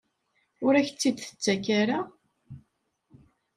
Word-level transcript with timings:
Ur 0.65 0.73
ak-tt-id-tettak 0.75 1.65
ara? 1.79 1.99